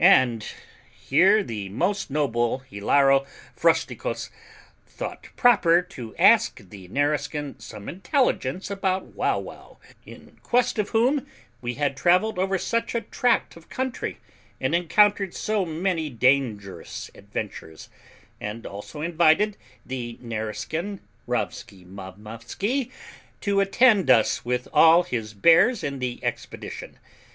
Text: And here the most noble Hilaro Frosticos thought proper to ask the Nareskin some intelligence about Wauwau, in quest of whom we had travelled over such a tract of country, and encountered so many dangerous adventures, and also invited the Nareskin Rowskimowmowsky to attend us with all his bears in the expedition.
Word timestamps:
And 0.00 0.46
here 0.92 1.42
the 1.42 1.70
most 1.70 2.10
noble 2.10 2.58
Hilaro 2.70 3.24
Frosticos 3.56 4.28
thought 4.86 5.28
proper 5.34 5.80
to 5.80 6.14
ask 6.18 6.60
the 6.68 6.88
Nareskin 6.88 7.58
some 7.58 7.88
intelligence 7.88 8.70
about 8.70 9.14
Wauwau, 9.16 9.76
in 10.04 10.36
quest 10.42 10.78
of 10.78 10.90
whom 10.90 11.26
we 11.62 11.76
had 11.76 11.96
travelled 11.96 12.38
over 12.38 12.58
such 12.58 12.94
a 12.94 13.00
tract 13.00 13.56
of 13.56 13.70
country, 13.70 14.18
and 14.60 14.74
encountered 14.74 15.32
so 15.32 15.64
many 15.64 16.10
dangerous 16.10 17.10
adventures, 17.14 17.88
and 18.42 18.66
also 18.66 19.00
invited 19.00 19.56
the 19.86 20.18
Nareskin 20.20 21.00
Rowskimowmowsky 21.26 22.90
to 23.40 23.60
attend 23.60 24.10
us 24.10 24.44
with 24.44 24.68
all 24.74 25.04
his 25.04 25.32
bears 25.32 25.82
in 25.82 25.98
the 25.98 26.22
expedition. 26.22 26.98